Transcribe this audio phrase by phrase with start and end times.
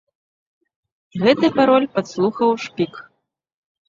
[1.23, 2.93] Гэты пароль падслухаў шпік.